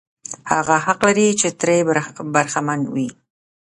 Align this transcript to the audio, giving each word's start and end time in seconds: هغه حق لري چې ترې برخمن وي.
هغه 0.51 0.75
حق 0.85 0.99
لري 1.07 1.27
چې 1.39 1.47
ترې 1.59 1.77
برخمن 2.33 2.79
وي. 2.93 3.09